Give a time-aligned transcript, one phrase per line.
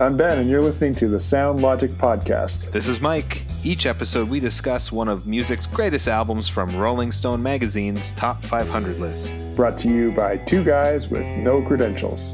[0.00, 2.72] I'm Ben, and you're listening to the Sound Logic Podcast.
[2.72, 3.42] This is Mike.
[3.62, 8.98] Each episode, we discuss one of music's greatest albums from Rolling Stone magazine's top 500
[8.98, 9.34] list.
[9.54, 12.32] Brought to you by two guys with no credentials.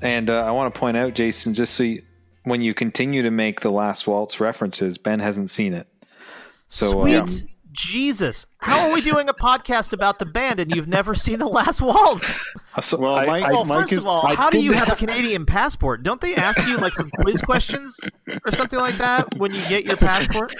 [0.00, 2.02] And uh, I want to point out, Jason, just so you,
[2.44, 5.88] when you continue to make the Last Waltz references, Ben hasn't seen it.
[6.68, 7.28] So, Sweet um,
[7.72, 8.46] Jesus.
[8.58, 11.80] How are we doing a podcast about the band and you've never seen The Last
[11.82, 12.38] Waltz?
[12.80, 14.72] so Well, I- Mike- I- Well, Mike first is- of all, I how do you
[14.72, 16.02] have a Canadian passport?
[16.02, 17.98] Don't they ask you like some quiz questions
[18.46, 20.54] or something like that when you get your passport?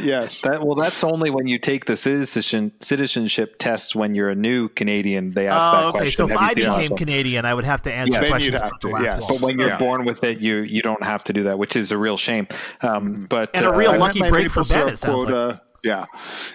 [0.00, 0.40] Yes.
[0.42, 4.68] that, well, that's only when you take the citizen, citizenship test when you're a new
[4.70, 5.34] Canadian.
[5.34, 5.98] They ask that Oh, okay.
[5.98, 6.28] question.
[6.28, 8.68] So if I became Canadian, I would have to answer Yeah, then questions you'd have
[8.70, 9.20] about The Last yes.
[9.22, 9.40] Waltz.
[9.40, 9.78] But when you're Yeah.
[9.78, 12.46] born with it, you you don't have to do that, which is a real shame.
[12.82, 15.28] Um, but And a uh, real I met lucky break for Ben, syrup it sounds
[15.28, 15.60] like.
[15.84, 16.06] Yeah.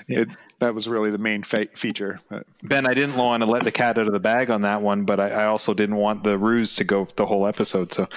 [0.07, 0.29] It,
[0.59, 2.21] that was really the main fe- feature.
[2.61, 5.03] Ben, I didn't want to let the cat out of the bag on that one,
[5.03, 7.91] but I, I also didn't want the ruse to go the whole episode.
[7.91, 8.07] So,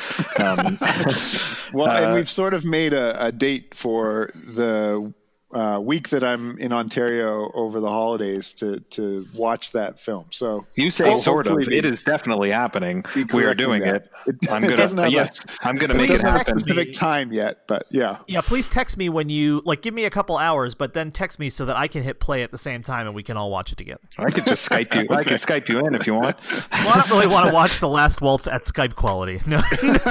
[0.44, 0.78] um,
[1.72, 5.12] Well, Uh, and we've sort of made a, a date for the
[5.56, 10.26] uh, week that I'm in Ontario over the holidays to to watch that film.
[10.30, 11.52] So you say Well, sort of.
[11.52, 13.04] hopefully It is definitely happening.
[13.32, 13.94] We are doing that.
[13.96, 14.10] it.
[14.26, 15.02] It I'm doesn't gonna.
[15.04, 16.58] have Yes, I'm gonna it make it doesn't have a happen.
[16.58, 18.18] specific time yet, but yeah.
[18.26, 19.80] Yeah, please text me when you like.
[19.82, 22.42] Give me a couple hours, but then text me so that I can hit play
[22.42, 24.00] at the same time and we can all watch it together.
[24.18, 25.14] I could just Skype you.
[25.16, 26.36] I could Skype you in if you want.
[26.86, 29.40] Well, I don't really want to watch the last waltz at Skype quality.
[29.46, 29.62] No,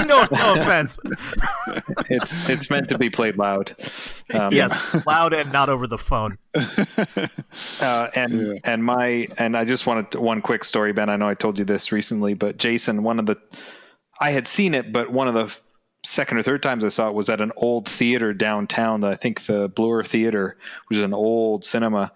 [0.04, 0.98] no, no offense.
[2.10, 3.76] It's it's meant to be played loud.
[4.34, 6.38] Um, Yes, loud and not over the phone.
[7.82, 11.10] Uh, and and my and I just wanted to, one quick story, Ben.
[11.10, 13.38] I know I told you this recently, but Jason, one of the
[14.20, 15.56] I had seen it, but one of the
[16.04, 19.04] second or third times I saw it was at an old theater downtown.
[19.04, 22.12] I think the Bloor Theater, which is an old cinema,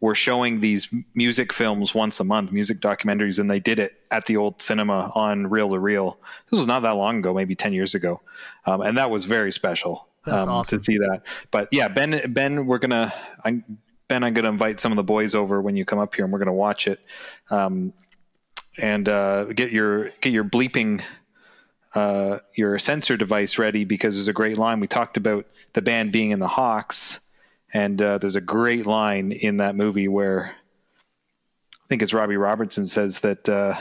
[0.00, 4.26] were showing these music films once a month, music documentaries, and they did it at
[4.26, 6.18] the old cinema on reel to reel.
[6.50, 8.20] This was not that long ago, maybe ten years ago,
[8.66, 10.78] um, and that was very special That's um, awesome.
[10.78, 11.22] to see that.
[11.50, 13.12] But yeah, Ben, Ben, we're gonna.
[13.44, 13.62] I,
[14.08, 16.32] Ben, I'm gonna invite some of the boys over when you come up here, and
[16.32, 17.00] we're gonna watch it,
[17.50, 17.92] um,
[18.78, 21.02] and uh, get your get your bleeping
[21.94, 24.80] uh, your censor device ready because there's a great line.
[24.80, 27.20] We talked about the band being in the Hawks,
[27.72, 30.54] and uh, there's a great line in that movie where
[31.72, 33.76] I think it's Robbie Robertson says that uh,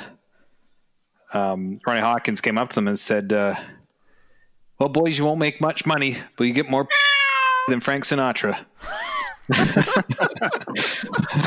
[1.33, 3.55] um, Ronnie Hawkins came up to them and said, uh,
[4.79, 6.87] "Well, boys, you won't make much money, but you get more
[7.67, 8.57] than Frank Sinatra."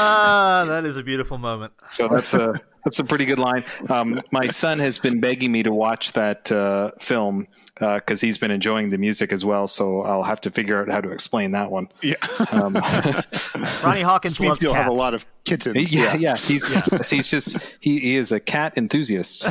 [0.00, 1.72] Ah, that is a beautiful moment.
[1.90, 3.64] So that's a that's a pretty good line.
[3.88, 7.46] Um, my son has been begging me to watch that uh, film
[7.78, 9.68] because he's been enjoying the music as well.
[9.68, 11.88] So I'll have to figure out how to explain that one.
[12.02, 12.14] Yeah.
[12.52, 12.74] Um,
[13.84, 14.84] Ronnie Hawkins Which means loves you'll cats.
[14.84, 15.94] have a lot of kittens.
[15.94, 19.46] yeah, yeah, he's yes, he's just he, he is a cat enthusiast,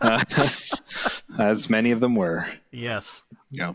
[0.00, 0.22] uh,
[1.38, 2.46] as many of them were.
[2.70, 3.24] Yes.
[3.50, 3.72] yeah.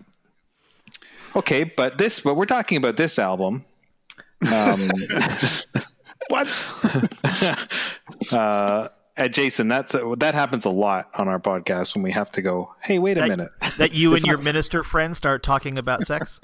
[1.36, 3.64] Okay, but this, but we're talking about this album.
[4.54, 4.90] Um,
[6.30, 6.66] What?
[8.32, 12.30] uh, uh, Jason, that's uh, that happens a lot on our podcast when we have
[12.32, 12.74] to go.
[12.82, 13.50] Hey, wait a That, minute.
[13.78, 16.40] that you and your minister friend start talking about sex.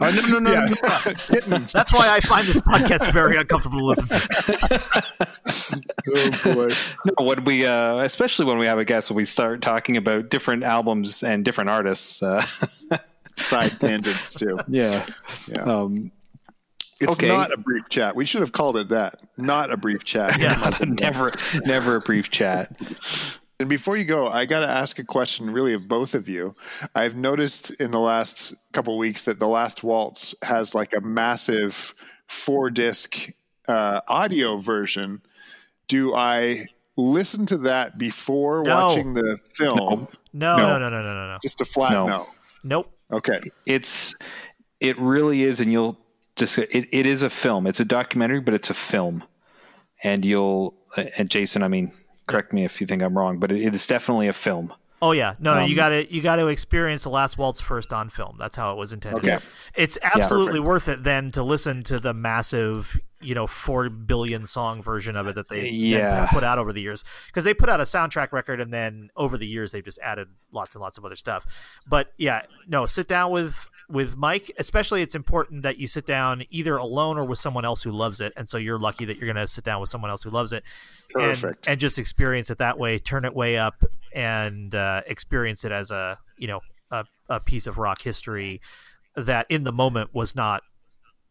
[0.00, 0.60] Oh, no, no, no, Yeah.
[0.66, 1.12] no, no.
[1.14, 1.72] Kittens.
[1.72, 5.23] That's why I find this podcast very uncomfortable to listen to.
[6.14, 6.68] Oh boy.
[7.18, 10.30] No, when we, uh, especially when we have a guest, when we start talking about
[10.30, 12.22] different albums and different artists.
[12.22, 12.44] Uh,
[13.36, 14.58] Side tangents too.
[14.68, 15.04] yeah.
[15.48, 15.62] Yeah.
[15.62, 16.12] Um,
[17.00, 17.28] It's okay.
[17.28, 18.14] not a brief chat.
[18.14, 19.16] We should have called it that.
[19.36, 20.38] Not a brief chat.
[20.38, 20.80] Yes.
[20.80, 21.32] never,
[21.64, 22.70] never a brief chat.
[23.58, 26.54] And before you go, I got to ask a question really of both of you.
[26.94, 31.92] I've noticed in the last couple weeks that The Last Waltz has like a massive
[32.28, 33.30] four disc
[33.68, 35.22] uh, audio version.
[35.88, 36.66] Do I
[36.96, 38.86] listen to that before No.
[38.86, 40.08] watching the film?
[40.32, 40.66] No, No.
[40.66, 41.38] no, no, no, no, no, no.
[41.42, 42.06] Just a flat No.
[42.06, 42.26] no.
[42.62, 42.92] Nope.
[43.12, 43.40] Okay.
[43.66, 44.14] It's,
[44.80, 45.98] it really is, and you'll
[46.36, 47.66] just, it, it is a film.
[47.66, 49.22] It's a documentary, but it's a film.
[50.02, 50.74] And you'll,
[51.18, 51.90] and Jason, I mean,
[52.26, 54.72] correct me if you think I'm wrong, but it, it is definitely a film.
[55.02, 57.60] Oh yeah, no, no, you Um, got to you got to experience the last waltz
[57.60, 58.36] first on film.
[58.38, 59.22] That's how it was intended.
[59.28, 59.44] Okay.
[59.74, 60.66] It's absolutely perfect.
[60.66, 65.26] worth it then to listen to the massive you know four billion song version of
[65.26, 66.26] it that they Yeah.
[66.32, 69.38] put out over the years because they put out a soundtrack record and then over
[69.38, 71.46] the years they've just added lots and lots of other stuff.
[71.86, 74.50] But yeah, no, sit down with with Mike.
[74.58, 78.20] Especially, it's important that you sit down either alone or with someone else who loves
[78.20, 78.32] it.
[78.36, 80.52] And so you're lucky that you're going to sit down with someone else who loves
[80.54, 80.64] it.
[81.14, 82.98] and- And, just experience it that way.
[82.98, 83.84] Turn it way up
[84.14, 86.60] and uh, experience it as a you know
[86.90, 88.60] a, a piece of rock history
[89.16, 90.62] that in the moment was not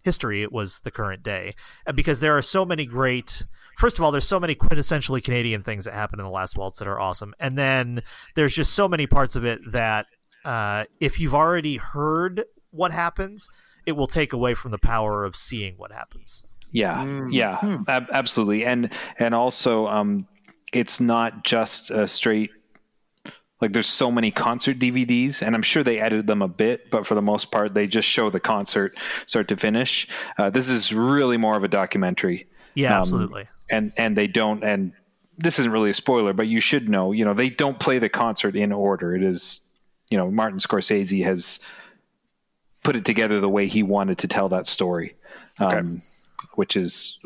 [0.04, 1.54] history it was the current day
[1.86, 3.44] and because there are so many great
[3.78, 6.80] first of all there's so many quintessentially canadian things that happen in the last waltz
[6.80, 8.02] that are awesome and then
[8.36, 10.06] there's just so many parts of it that
[10.46, 13.48] uh, if you've already heard what happens
[13.86, 17.84] it will take away from the power of seeing what happens Yeah, Mm, yeah, hmm.
[17.88, 18.90] ab- absolutely, and
[19.20, 20.26] and also, um,
[20.74, 22.50] it's not just a straight.
[23.64, 27.08] Like, there's so many concert DVDs, and I'm sure they edited them a bit, but
[27.08, 28.96] for the most part, they just show the concert
[29.26, 30.08] start to finish.
[30.38, 32.46] Uh, this is really more of a documentary,
[32.76, 34.64] yeah Um, absolutely and and they don't.
[34.64, 34.94] And
[35.38, 37.12] this isn't really a spoiler, but you should know.
[37.12, 39.16] You know, they don't play the concert in order.
[39.16, 39.66] It is,
[40.10, 41.60] you know, Martin Scorsese has
[42.84, 45.16] put it together the way he wanted to tell that story.
[45.60, 46.02] Um,
[46.56, 47.20] which is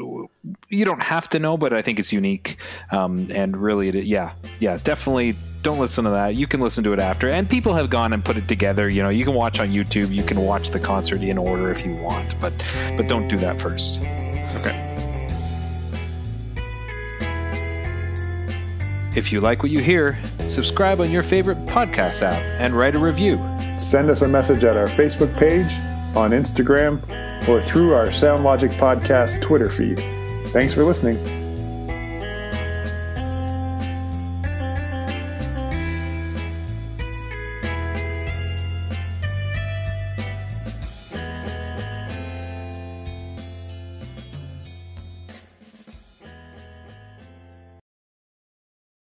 [0.69, 2.57] you don't have to know, but I think it's unique.
[2.91, 6.35] Um, and really, it, yeah, yeah, definitely don't listen to that.
[6.35, 8.89] You can listen to it after, and people have gone and put it together.
[8.89, 10.13] You know, you can watch on YouTube.
[10.13, 12.53] You can watch the concert in order if you want, but
[12.95, 13.99] but don't do that first.
[14.01, 14.83] Okay.
[19.15, 20.17] If you like what you hear,
[20.47, 23.37] subscribe on your favorite podcast app and write a review.
[23.79, 25.71] Send us a message at our Facebook page,
[26.15, 27.01] on Instagram,
[27.47, 29.99] or through our SoundLogic Podcast Twitter feed.
[30.51, 31.36] Thanks for listening.